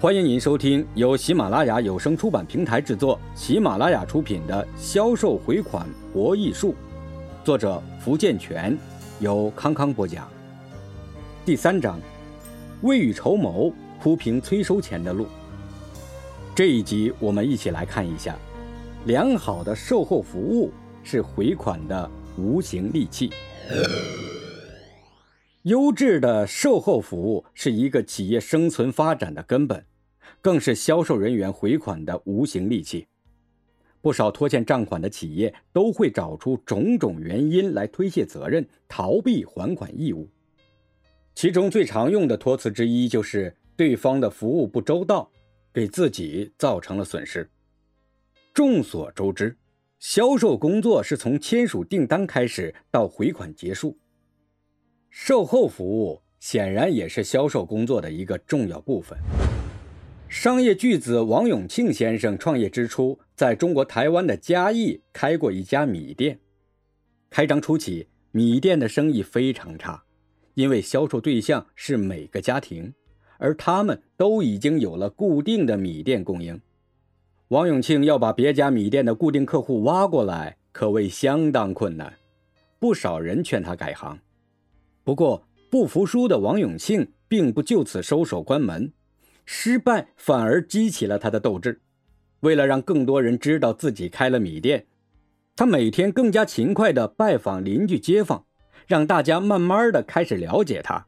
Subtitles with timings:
[0.00, 6.72] 欢迎您收听由喜马拉雅有声出版平台制作、喜马拉雅出品的《销售回款博弈术》，
[7.44, 8.74] 作者福建泉，
[9.18, 10.26] 由康康播讲。
[11.44, 12.00] 第三章，
[12.80, 13.70] 未雨绸缪，
[14.00, 15.26] 铺平催收钱的路。
[16.54, 18.34] 这一集我们一起来看一下，
[19.04, 20.72] 良好的售后服务
[21.04, 23.30] 是回款的无形利器。
[25.64, 29.84] 优质的售后服务是一个企业生存发展的根本。
[30.40, 33.06] 更是销售人员回款的无形利器。
[34.02, 40.28] 不少拖欠账款的企业都会找出种种原因来推卸责任、逃避还款义务。
[41.34, 45.30] 其中最常用的托词之一就是对方的服务不周到，
[45.72, 47.48] 给自己造成了损失。
[48.54, 49.56] 众所周知，
[49.98, 53.96] 销售工作是从签署订单开始到回款结束，
[55.10, 59.18] 售后服务显然也是销售工作的一个重要部分。
[60.30, 66.38] 商业巨子王永庆先生创业之初，在中国台湾的嘉义开过一家米店。
[67.28, 70.04] 开张初期，米店的生意非常差，
[70.54, 72.94] 因为销售对象是每个家庭，
[73.38, 76.58] 而他们都已经有了固定的米店供应。
[77.48, 82.14] 王永庆要把别家米店的固定客户挖过来，可谓相当困难。
[82.78, 84.16] 不少人劝他改行，
[85.02, 88.92] 不过不服输的王永庆并不就此收手关门。
[89.52, 91.80] 失败反而激起了他的斗志。
[92.38, 94.86] 为了让更多人知道自己开了米店，
[95.56, 98.46] 他每天更加勤快地拜访邻居街坊，
[98.86, 101.04] 让大家慢慢地开始了解他。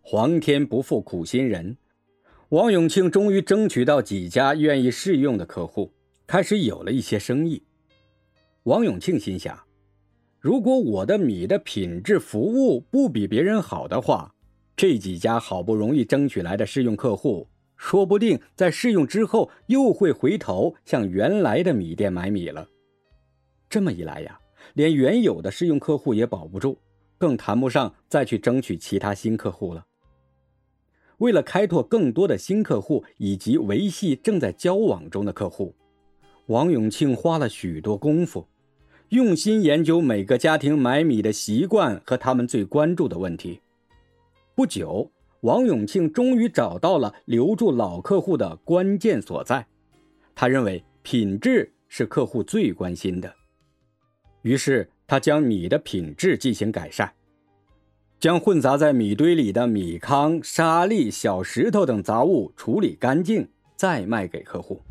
[0.00, 1.76] 皇天不负苦心人，
[2.50, 5.92] 王永庆终于争取到几家愿意试用的客户，
[6.28, 7.64] 开始有了一些生意。
[8.62, 9.58] 王永庆心想：
[10.38, 14.36] 如果我的米的品质服务不比别人好的话，
[14.78, 22.68] 这几家好不容易争取来的试用客户，说不定在试用之后又会回头向原来的米店买米了。
[23.68, 24.38] 这么一来呀，
[24.74, 26.78] 连原有的试用客户也保不住，
[27.18, 29.84] 更谈不上再去争取其他新客户了。
[31.16, 35.74] 为了开拓更多的新客户以及维系正在交往中的客户，
[36.46, 38.46] 王永庆花了许多功夫，
[39.08, 43.60] 用心研究每个家庭买米的习惯和他们最关注的问题。
[44.58, 45.08] 不久，
[45.42, 49.64] 王永庆终于找到了留住老客户的关键所在。
[50.34, 53.32] 他认为品质是客户最关心的，
[54.42, 57.08] 于是他将米的品质进行改善，
[58.18, 64.82] 将混杂在米堆里的米糠、沙粒、小石头等杂物处理干净，再卖给客户。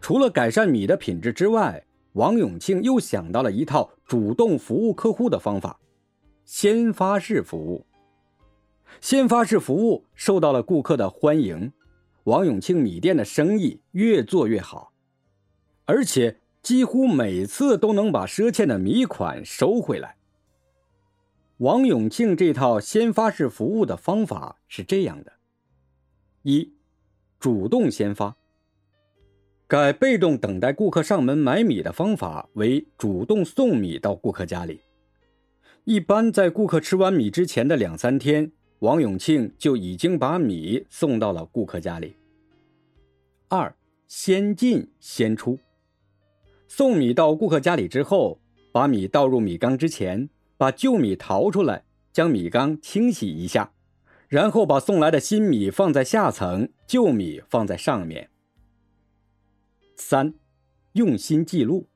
[0.00, 1.84] 除了改善米的品质之外，
[2.14, 5.78] 王永庆又想到了一套主动服务客户的方法——
[6.44, 7.86] 先发式服务。
[9.00, 11.72] 先发式服务受到了顾客的欢迎，
[12.24, 14.92] 王永庆米店的生意越做越好，
[15.84, 20.16] 而且几乎每次都能把赊欠的米款收回来。
[21.58, 25.32] 王永庆这套先发式服务的方法是这样的：
[26.42, 26.72] 一、
[27.38, 28.36] 主动先发，
[29.66, 34.80] 改被动等待顾客上门买米的方法为主动送米到顾客家里，
[35.84, 38.52] 一般在顾客吃完米之前的两三天。
[38.80, 42.16] 王永庆就已经把米送到了顾客家里。
[43.48, 43.74] 二，
[44.08, 45.58] 先进先出。
[46.66, 48.40] 送米到顾客家里之后，
[48.72, 53.72] 把米倒入米缸之前，把旧米淘出来，将米缸清洗一下，
[54.28, 58.30] 然后把送来的新米放在下层，旧米放在上面。
[59.96, 60.32] 三，
[60.92, 61.88] 用心记录，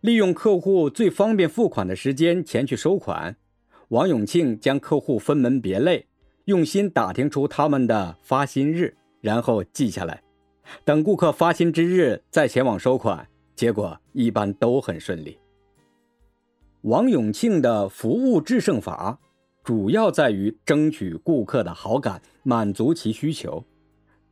[0.00, 3.36] 利用客户最方便付款的时间前去收款。
[3.92, 6.06] 王永庆将客户分门别类，
[6.46, 10.22] 用心打听出他们的发薪日，然后记下来，
[10.82, 15.38] 等顾客发薪之日再前往收款，结果一般都很顺利。
[16.80, 19.18] 王永庆的服务制胜法，
[19.62, 23.62] 主要在于争取顾客的好感，满足其需求，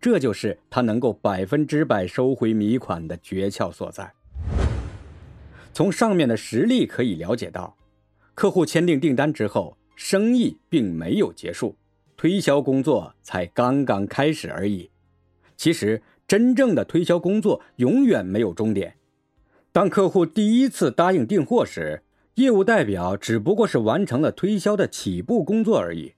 [0.01, 4.11] 这就是他能够百分之百收回米款的诀窍所在。
[5.75, 7.77] 从上面的实例可以了解到。
[8.41, 11.77] 客户签订订单之后，生意并没有结束，
[12.17, 14.89] 推销工作才刚刚开始而已。
[15.59, 18.97] 其实，真正的推销工作永远没有终点。
[19.73, 22.03] 当客户第一次答应订货时，
[22.37, 26.15] 业务代表只不过是完成了推销的起步工作而已。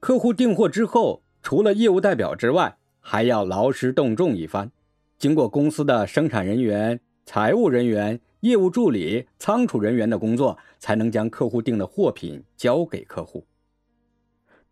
[0.00, 4.72] 客户订货之后，除了业务代表之外，还要劳师动众一番，
[5.16, 8.20] 经过公司的生产人员、财务人员。
[8.40, 13.46] 业务助理、仓储人员的工作，才能将客户订的货品交给客户。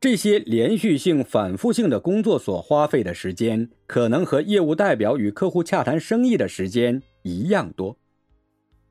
[0.01, 7.97] 这些连续性、反复性的工作所花费的时间，可能和业务代表与客户洽谈生意的时间一样多。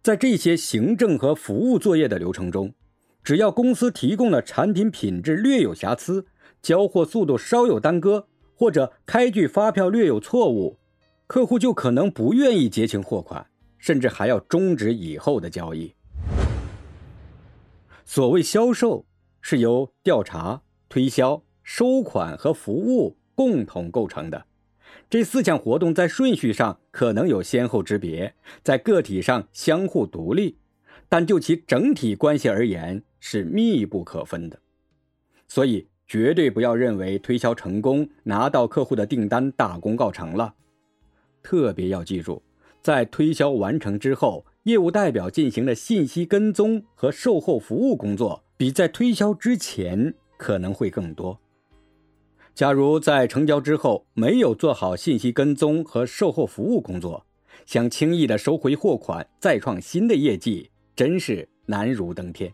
[0.03, 2.73] 在这些行政和服务作业的流程中，
[3.23, 6.25] 只要公司提供的产品品质略有瑕疵，
[6.61, 10.77] 交货速度稍有耽搁，或者开具发票略有错误，
[11.25, 13.47] 客户就可能不愿意结清货款，
[13.77, 15.93] 甚至还要终止以后的交易。
[18.05, 19.05] 所谓销售，
[19.41, 20.61] 是由调查。
[20.89, 24.45] 推销、收款和服务共同构成的
[25.09, 28.33] 这四项活动，在顺序上可能有先后之别，
[28.63, 30.57] 在个体上相互独立，
[31.09, 34.57] 但就其整体关系而言是密不可分的。
[35.49, 40.53] 所以，绝对不要认为推销成功、拿到客户的订单、大功告成了。
[41.43, 42.41] 特别要记住，
[42.87, 50.13] 在推销完成之后，业务代表进行的信息跟踪和售后服务工作，比在推销之前。
[50.37, 51.37] 可能会更多。
[52.55, 57.25] 假如在成交之后没有做好信息跟踪和售后服务工作，
[57.65, 62.53] 想轻易的收回货款、再创新的业绩，真是难如登天。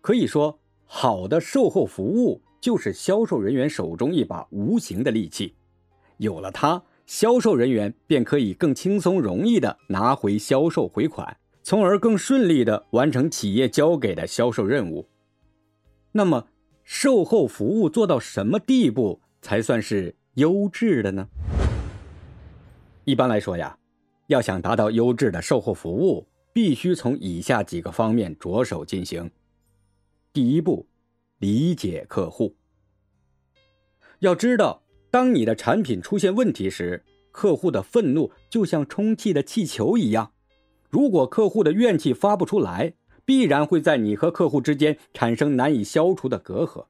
[0.00, 5.54] 可以说，好的售后服务就是销售人员手中一把无形的利器，
[6.16, 15.06] 有了它，销售人员便可以更轻松容易的拿回销售回款，从而更顺利的完成企业交给的销售任务。
[16.10, 16.48] 那么，
[16.82, 21.28] 售后服务做到什么地步才算是优质的呢？
[23.04, 23.78] 一般来说呀，
[24.26, 29.30] 要想达到优质的售后服务，必须从以下几个方面着手进行。
[30.32, 30.84] 第一步，
[31.38, 32.56] 理解客户。
[34.18, 40.32] 要知道，当你的产品出现问题时，客户的愤怒就像充气的气球一样，
[40.90, 42.94] 如果客户的怨气发不出来。
[43.26, 46.86] 必然会在你和客户之间产生难以消除的隔阂，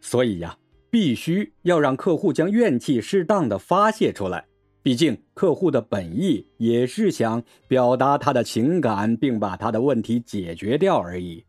[0.00, 0.58] 所以呀，
[0.90, 4.46] 必须要让客户将怨气适当的发泄出来。
[4.82, 11.44] 毕竟，客户的本意也是想表达他的情感，并把他的问题解决掉而已。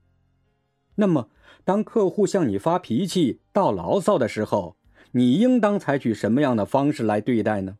[0.93, 1.29] 那么，
[1.63, 4.77] 当客户向你发脾气、到牢骚的时候，
[5.11, 7.77] 你应当采取什么样的方式来对待呢？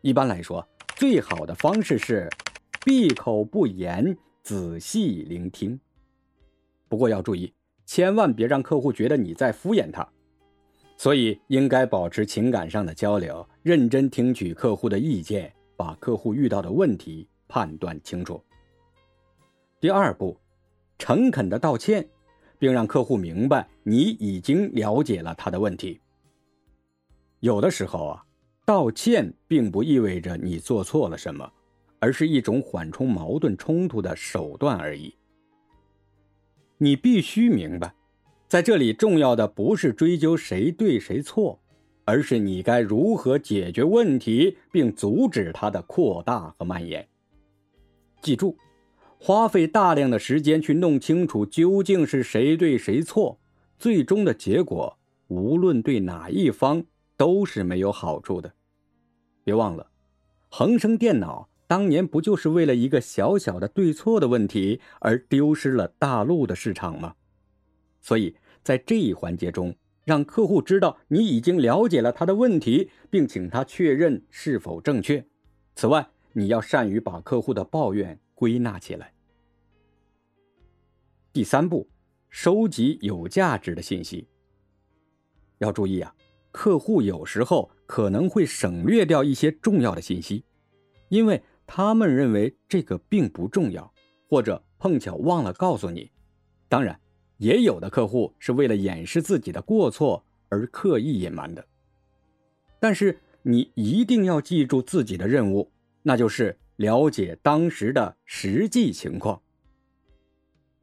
[0.00, 0.66] 一般来说，
[0.96, 2.28] 最好的方式是
[2.84, 4.16] 闭口不言。
[4.42, 5.80] 仔细聆听，
[6.86, 7.50] 不过要注意，
[7.86, 10.06] 千万别让客户觉得你在敷衍他。
[10.98, 18.38] 所以应该保持情感上的交流，认真听取客户的意见，把客户遇到的问题判断清楚。
[19.80, 20.38] 第二步，
[20.98, 22.06] 诚恳的道歉，
[22.58, 25.98] 并让客户明白你已经了解了他的问题。
[27.44, 28.24] 有的时候啊，
[28.64, 31.52] 道歉并不意味着你做错了什么。
[32.00, 35.14] 而是一种缓冲矛盾冲突的手段而已。
[36.76, 37.94] 你必须明白，
[38.46, 41.58] 在这里重要的不是追究谁对谁错，
[42.04, 47.08] 而是你该如何解决问题，并阻止它的扩大和蔓延。
[48.20, 48.58] 记住，
[49.18, 53.38] 花费大量的时间去弄清楚究竟是谁对谁错，
[53.78, 54.98] 最终的结果
[55.28, 56.84] 无论对哪一方
[57.16, 58.52] 都是没有好处的。
[59.42, 59.90] 别忘了，
[60.50, 61.48] 恒生电脑。
[61.66, 67.14] 当年不就是为了一个小小的对错的问题而丢失了大陆的市场吗？
[68.02, 69.74] 所以在这一环节中，
[70.04, 75.26] 让客户知道你已经了解了他的问题，并请他确认是否正确。
[75.74, 79.14] 此外，你要善于把客户的抱怨归纳起来。
[81.32, 81.88] 第三步，
[82.28, 84.28] 收集有价值的信息。
[85.58, 86.14] 要注意啊，
[86.54, 90.44] 客户有时候可能会省略掉一些重要的信息，
[91.10, 91.42] 因为。
[91.66, 93.90] 他们认为这个并不重要，
[94.28, 96.10] 或者碰巧忘了告诉你。
[96.68, 97.00] 当然，
[97.38, 101.66] 也有的客户是为了掩饰自己的过错而刻意隐瞒的。
[102.78, 109.40] 但是你一定要记住自己的任务，那就是了解当时的实际情况。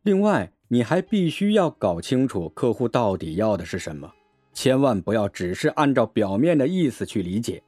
[0.02, 4.12] 另外，你还必须要搞清楚客户到底要的是什么，
[4.54, 7.64] 千万不要只是按照表面的意思去理解，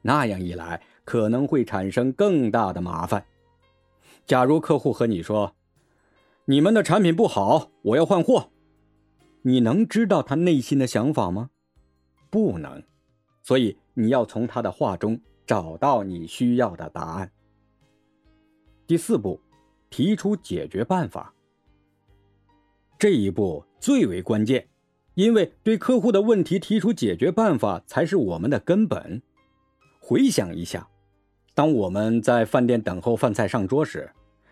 [0.00, 0.82] 那样一来。
[1.04, 3.26] 可能会产生更大的麻烦。
[4.24, 5.56] 假如客户和你说
[6.46, 8.50] ：“你们的产品不好，我要换货。”
[9.42, 11.50] 你能知道他内心的想法吗？
[12.30, 12.80] 不能。
[13.42, 17.32] 所以你要从他的话中找到你需要的答案。
[18.86, 19.40] 第四步，
[19.90, 21.34] 提出解决办法。
[22.96, 24.68] 这一步最为关键，
[25.14, 29.22] 因为对客户的问题提出解决办法才是我们的根本。
[30.00, 30.88] 回想一下。
[31.54, 34.10] 当我们在饭店等候饭菜上桌时，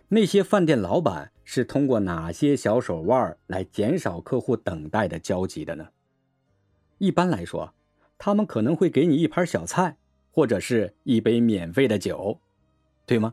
[0.08, 5.88] 那些饭店老板是通过哪些小手腕来减少客户等待的焦急的呢？
[6.98, 7.72] 一般来说，
[8.18, 9.96] 他们可能会给你一盘小菜，
[10.30, 12.38] 或者是一杯免费的酒，
[13.06, 13.32] 对吗？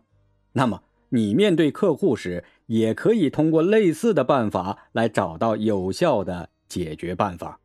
[0.54, 7.60] 那么你面对客户时，也可以通过类似的办法来找到有效的解决办法。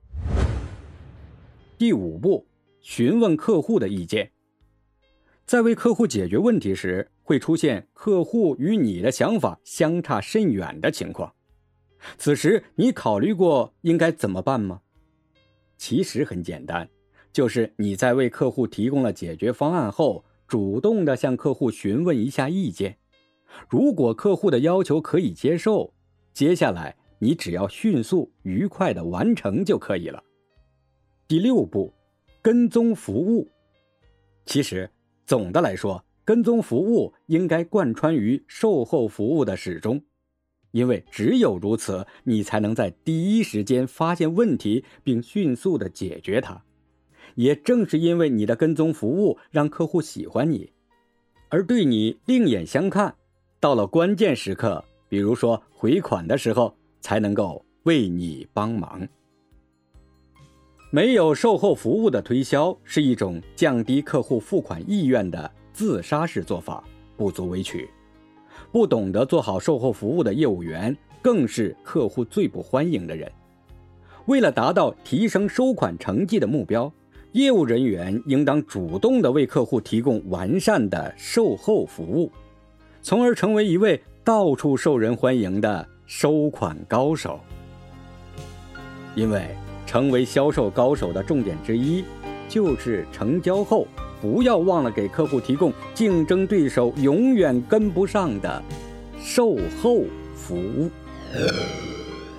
[1.79, 2.47] 第五步，
[2.81, 4.31] 询问客户的意见。
[5.45, 11.35] 在为客户解决问题时，会出现客户与你的想法相差甚远的情况。
[12.17, 14.81] 此时，你考虑过应该怎么办吗？
[15.77, 16.89] 其实很简单，
[17.33, 22.97] 就是你在为客户提供了解决方案后，主动的向客户询问一下意见。
[23.69, 25.93] 如果客户的要求可以接受，
[26.33, 30.21] 接下来你只要迅速愉快的完成就可以了。
[31.29, 31.95] 第六步，
[32.43, 33.49] 跟踪服务。
[34.45, 34.91] 其实
[35.25, 40.03] 总的来说，跟踪服务应该贯穿于售后服务的始终，
[40.73, 46.61] 因为只有如此，你才能在第一时间发现问题并迅速的解决它。
[47.37, 50.73] 也正是因为你的跟踪服务让客户喜欢你，
[51.51, 53.15] 而对你另眼相看。
[53.61, 59.07] 到了关键时刻，比如说回款的时候，才能够为你帮忙。
[60.91, 66.83] 没有售后服务的推销是一种降低客户付款意愿的自杀式做法，
[67.17, 67.91] 不足为取。
[68.71, 73.31] 不懂得做好售后服务的业务员，更是客户最不欢迎的人。
[74.27, 76.93] 为了达到提升收款成绩的目标，
[77.33, 82.31] 业务人员应当主动的为客户提供完善的售后服务。
[83.01, 87.41] 从而成为一位到处受人欢迎的收款高手。
[89.15, 89.55] 因为
[89.87, 92.05] 成为销售高手的重点之一，
[92.49, 93.87] 就是成交后
[94.21, 98.63] 不要忘了给客户提供竞争对手永远跟不上的
[99.21, 100.91] 售后服务。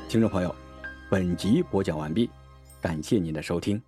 [0.09, 0.55] 听众朋友，
[1.09, 2.29] 本集播讲完毕，
[2.81, 3.81] 感谢您的收听。